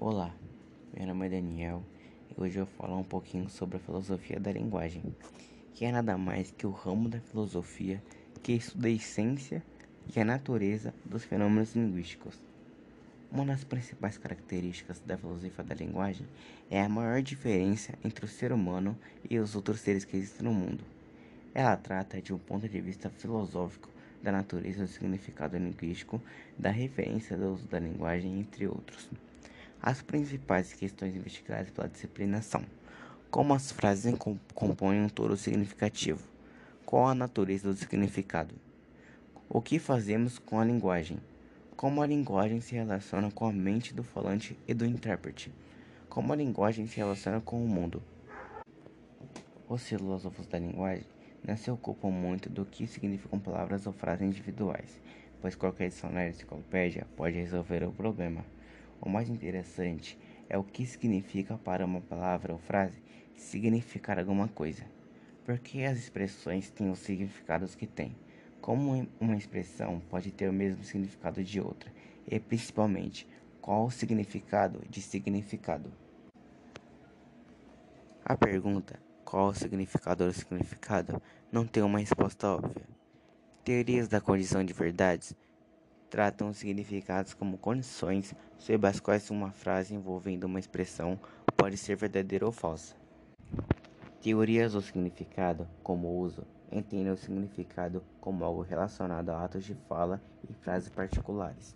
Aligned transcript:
Olá, 0.00 0.32
meu 0.96 1.08
nome 1.08 1.26
é 1.26 1.28
Daniel 1.28 1.82
e 2.30 2.40
hoje 2.40 2.56
eu 2.56 2.66
vou 2.66 2.74
falar 2.76 2.96
um 2.96 3.02
pouquinho 3.02 3.50
sobre 3.50 3.78
a 3.78 3.80
filosofia 3.80 4.38
da 4.38 4.52
linguagem, 4.52 5.02
que 5.74 5.84
é 5.84 5.90
nada 5.90 6.16
mais 6.16 6.52
que 6.52 6.64
o 6.68 6.70
ramo 6.70 7.08
da 7.08 7.18
filosofia 7.18 8.00
que 8.40 8.52
estuda 8.52 8.86
a 8.86 8.92
essência 8.92 9.60
e 10.14 10.20
a 10.20 10.24
natureza 10.24 10.94
dos 11.04 11.24
fenômenos 11.24 11.74
linguísticos. 11.74 12.38
Uma 13.28 13.44
das 13.44 13.64
principais 13.64 14.16
características 14.16 15.00
da 15.04 15.18
filosofia 15.18 15.64
da 15.64 15.74
linguagem 15.74 16.28
é 16.70 16.80
a 16.80 16.88
maior 16.88 17.20
diferença 17.20 17.92
entre 18.04 18.24
o 18.24 18.28
ser 18.28 18.52
humano 18.52 18.96
e 19.28 19.36
os 19.36 19.56
outros 19.56 19.80
seres 19.80 20.04
que 20.04 20.16
existem 20.16 20.46
no 20.46 20.54
mundo. 20.54 20.84
Ela 21.52 21.76
trata 21.76 22.22
de 22.22 22.32
um 22.32 22.38
ponto 22.38 22.68
de 22.68 22.80
vista 22.80 23.10
filosófico 23.10 23.88
da 24.22 24.30
natureza 24.30 24.84
do 24.84 24.88
significado 24.88 25.58
linguístico, 25.58 26.22
da 26.56 26.70
referência 26.70 27.36
do 27.36 27.52
uso 27.52 27.66
da 27.66 27.80
linguagem, 27.80 28.38
entre 28.38 28.68
outros. 28.68 29.10
As 29.80 30.02
principais 30.02 30.72
questões 30.72 31.14
investigadas 31.14 31.70
pela 31.70 31.88
disciplina 31.88 32.42
são: 32.42 32.64
como 33.30 33.54
as 33.54 33.70
frases 33.70 34.12
compõem 34.52 35.02
um 35.02 35.08
todo 35.08 35.36
significativo, 35.36 36.26
qual 36.84 37.06
a 37.06 37.14
natureza 37.14 37.68
do 37.68 37.76
significado, 37.76 38.54
o 39.48 39.62
que 39.62 39.78
fazemos 39.78 40.36
com 40.38 40.58
a 40.58 40.64
linguagem, 40.64 41.18
como 41.76 42.02
a 42.02 42.06
linguagem 42.06 42.60
se 42.60 42.74
relaciona 42.74 43.30
com 43.30 43.46
a 43.46 43.52
mente 43.52 43.94
do 43.94 44.02
falante 44.02 44.58
e 44.66 44.74
do 44.74 44.84
intérprete, 44.84 45.52
como 46.08 46.32
a 46.32 46.36
linguagem 46.36 46.86
se 46.88 46.96
relaciona 46.96 47.40
com 47.40 47.64
o 47.64 47.68
mundo. 47.68 48.02
Os 49.68 49.86
filósofos 49.86 50.46
da 50.48 50.58
linguagem 50.58 51.06
não 51.46 51.56
se 51.56 51.70
ocupam 51.70 52.10
muito 52.10 52.50
do 52.50 52.64
que 52.64 52.86
significam 52.86 53.38
palavras 53.38 53.86
ou 53.86 53.92
frases 53.92 54.26
individuais, 54.26 55.00
pois 55.40 55.54
qualquer 55.54 55.88
dicionário 55.88 56.30
enciclopédia 56.30 57.06
pode 57.16 57.36
resolver 57.36 57.84
o 57.84 57.92
problema. 57.92 58.44
O 59.00 59.08
mais 59.08 59.28
interessante 59.28 60.18
é 60.48 60.58
o 60.58 60.64
que 60.64 60.86
significa 60.86 61.56
para 61.58 61.84
uma 61.84 62.00
palavra 62.00 62.52
ou 62.52 62.58
frase 62.58 63.00
significar 63.36 64.18
alguma 64.18 64.48
coisa. 64.48 64.84
Porque 65.44 65.82
as 65.82 65.98
expressões 65.98 66.70
têm 66.70 66.90
os 66.90 66.98
significados 66.98 67.74
que 67.74 67.86
têm. 67.86 68.14
Como 68.60 69.08
uma 69.20 69.36
expressão 69.36 70.00
pode 70.10 70.32
ter 70.32 70.48
o 70.48 70.52
mesmo 70.52 70.82
significado 70.84 71.42
de 71.42 71.60
outra, 71.60 71.92
e 72.26 72.38
principalmente, 72.38 73.26
qual 73.60 73.86
o 73.86 73.90
significado 73.90 74.82
de 74.90 75.00
significado. 75.00 75.92
A 78.24 78.36
pergunta 78.36 78.98
qual 79.24 79.48
o 79.48 79.54
significado 79.54 80.26
do 80.26 80.32
significado 80.32 81.22
não 81.52 81.66
tem 81.66 81.82
uma 81.82 81.98
resposta 81.98 82.48
óbvia. 82.48 82.84
Teorias 83.64 84.08
da 84.08 84.20
condição 84.20 84.64
de 84.64 84.72
verdades 84.72 85.34
tratam 86.08 86.48
os 86.48 86.58
significados 86.58 87.34
como 87.34 87.58
condições 87.58 88.34
sob 88.58 88.86
as 88.86 89.00
quais 89.00 89.30
uma 89.30 89.50
frase 89.50 89.94
envolvendo 89.94 90.44
uma 90.44 90.58
expressão 90.58 91.18
pode 91.56 91.76
ser 91.76 91.96
verdadeira 91.96 92.46
ou 92.46 92.52
falsa. 92.52 92.94
Teorias 94.20 94.72
do 94.72 94.82
significado, 94.82 95.68
como 95.82 96.18
uso, 96.18 96.44
entendem 96.72 97.12
o 97.12 97.16
significado 97.16 98.02
como 98.20 98.44
algo 98.44 98.62
relacionado 98.62 99.30
a 99.30 99.44
atos 99.44 99.64
de 99.64 99.74
fala 99.88 100.20
e 100.48 100.52
frases 100.52 100.88
particulares. 100.88 101.74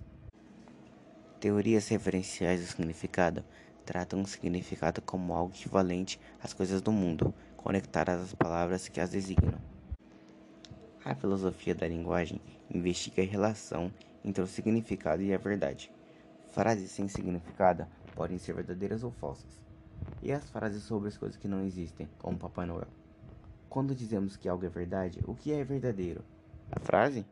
Teorias 1.41 1.89
referenciais 1.89 2.61
do 2.61 2.67
significado 2.67 3.45
tratam 3.85 4.23
o 4.23 4.27
significado 4.27 5.03
como 5.03 5.35
algo 5.35 5.55
equivalente 5.55 6.21
às 6.43 6.53
coisas 6.53 6.81
do 6.81 6.93
mundo, 6.93 7.35
conectadas 7.57 8.21
às 8.21 8.35
palavras 8.35 8.89
que 8.89 9.01
as 9.01 9.11
designam. 9.11 9.61
A 11.05 11.15
filosofia 11.15 11.75
da 11.75 11.89
linguagem 11.89 12.41
investiga 12.73 13.23
a 13.23 13.27
relação 13.27 13.93
entre 14.25 14.43
o 14.43 14.47
significado 14.47 15.23
e 15.23 15.35
a 15.35 15.39
verdade. 15.39 15.93
Frases 16.51 16.91
sem 16.91 17.09
significado 17.09 17.87
podem 18.15 18.39
ser 18.39 18.55
verdadeiras 18.55 19.03
ou 19.03 19.11
falsas. 19.11 19.61
E 20.23 20.33
as 20.33 20.49
frases 20.51 20.83
sobre 20.83 21.09
as 21.09 21.17
coisas 21.17 21.37
que 21.37 21.49
não 21.49 21.65
existem, 21.65 22.09
como 22.19 22.39
Papai 22.39 22.67
Noel? 22.67 22.89
Quando 23.69 23.95
dizemos 23.95 24.37
que 24.37 24.49
algo 24.49 24.67
é 24.67 24.69
verdade, 24.69 25.21
o 25.27 25.35
que 25.35 25.53
é 25.53 25.65
verdadeiro? 25.65 26.23
A 26.71 26.79
frase? 26.79 27.25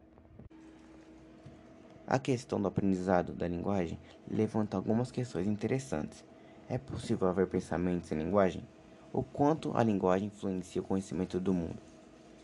A 2.07 2.19
questão 2.19 2.61
do 2.61 2.67
aprendizado 2.67 3.33
da 3.33 3.47
linguagem 3.47 3.99
levanta 4.29 4.77
algumas 4.77 5.13
questões 5.13 5.47
interessantes. 5.47 6.25
É 6.69 6.79
possível 6.79 7.29
haver 7.29 7.47
pensamentos 7.47 8.11
em 8.11 8.17
linguagem? 8.17 8.67
O 9.13 9.23
quanto 9.23 9.77
a 9.77 9.83
linguagem 9.83 10.29
influencia 10.29 10.81
o 10.81 10.85
conhecimento 10.85 11.39
do 11.39 11.53
mundo? 11.53 11.79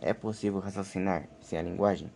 É 0.01 0.13
possível 0.13 0.61
raciocinar 0.61 1.29
sem 1.41 1.59
a 1.59 1.63
linguagem? 1.63 2.11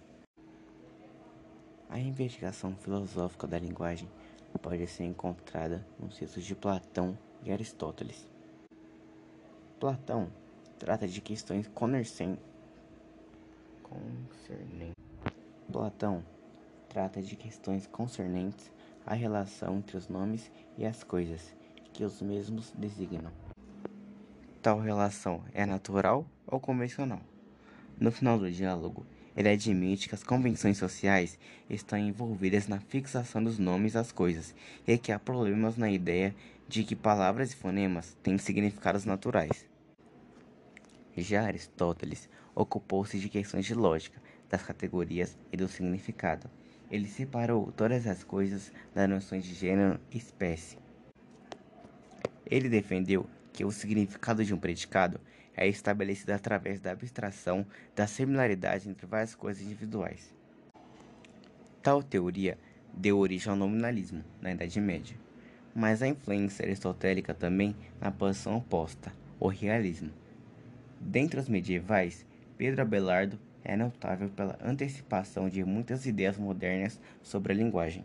A 1.92 1.98
investigação 1.98 2.76
filosófica 2.76 3.48
da 3.48 3.58
linguagem 3.58 4.08
pode 4.62 4.86
ser 4.86 5.02
encontrada 5.02 5.84
nos 5.98 6.16
textos 6.16 6.44
de 6.44 6.54
Platão 6.54 7.18
e 7.42 7.50
Aristóteles. 7.50 8.28
Platão 9.80 10.30
trata 10.78 11.08
de 11.08 11.20
questões 11.20 11.68
concernentes. 11.74 12.44
Platão 15.72 16.24
trata 16.88 17.20
de 17.20 17.34
questões 17.34 17.88
concernentes 17.88 18.70
à 19.04 19.14
relação 19.14 19.78
entre 19.78 19.96
os 19.96 20.08
nomes 20.08 20.48
e 20.78 20.86
as 20.86 21.02
coisas 21.02 21.56
que 21.92 22.04
os 22.04 22.22
mesmos 22.22 22.70
designam. 22.78 23.32
Tal 24.62 24.78
relação 24.78 25.42
é 25.52 25.66
natural 25.66 26.24
ou 26.46 26.60
convencional? 26.60 27.20
No 27.98 28.12
final 28.12 28.38
do 28.38 28.48
diálogo, 28.48 29.04
ele 29.40 29.48
admite 29.48 30.08
que 30.08 30.14
as 30.14 30.22
convenções 30.22 30.76
sociais 30.76 31.38
estão 31.68 31.98
envolvidas 31.98 32.68
na 32.68 32.78
fixação 32.78 33.42
dos 33.42 33.58
nomes 33.58 33.96
às 33.96 34.12
coisas 34.12 34.54
e 34.86 34.98
que 34.98 35.10
há 35.10 35.18
problemas 35.18 35.76
na 35.76 35.90
ideia 35.90 36.34
de 36.68 36.84
que 36.84 36.94
palavras 36.94 37.52
e 37.52 37.56
fonemas 37.56 38.16
têm 38.22 38.36
significados 38.36 39.04
naturais. 39.04 39.66
Já 41.16 41.44
Aristóteles 41.44 42.28
ocupou-se 42.54 43.18
de 43.18 43.28
questões 43.28 43.64
de 43.64 43.74
lógica, 43.74 44.20
das 44.48 44.62
categorias 44.62 45.38
e 45.50 45.56
do 45.56 45.68
significado. 45.68 46.50
Ele 46.90 47.06
separou 47.06 47.72
todas 47.72 48.06
as 48.06 48.22
coisas 48.22 48.70
das 48.94 49.08
noções 49.08 49.44
de 49.44 49.54
gênero 49.54 49.98
e 50.10 50.18
espécie. 50.18 50.76
Ele 52.44 52.68
defendeu 52.68 53.26
que 53.52 53.64
o 53.64 53.70
significado 53.70 54.44
de 54.44 54.52
um 54.52 54.58
predicado 54.58 55.20
é 55.60 55.68
estabelecida 55.68 56.34
através 56.34 56.80
da 56.80 56.90
abstração 56.90 57.66
da 57.94 58.06
similaridade 58.06 58.88
entre 58.88 59.06
várias 59.06 59.34
coisas 59.34 59.62
individuais. 59.62 60.34
Tal 61.82 62.02
teoria 62.02 62.56
deu 62.94 63.18
origem 63.18 63.50
ao 63.50 63.56
nominalismo 63.56 64.24
na 64.40 64.52
Idade 64.52 64.80
Média, 64.80 65.16
mas 65.74 66.02
a 66.02 66.08
influência 66.08 66.64
aristotélica 66.64 67.34
também 67.34 67.76
na 68.00 68.10
posição 68.10 68.56
oposta, 68.56 69.12
o 69.38 69.48
realismo. 69.48 70.10
Dentre 70.98 71.38
os 71.38 71.48
medievais, 71.48 72.26
Pedro 72.56 72.80
Abelardo 72.80 73.38
é 73.62 73.76
notável 73.76 74.30
pela 74.30 74.58
antecipação 74.64 75.46
de 75.46 75.62
muitas 75.62 76.06
ideias 76.06 76.38
modernas 76.38 76.98
sobre 77.22 77.52
a 77.52 77.56
linguagem. 77.56 77.98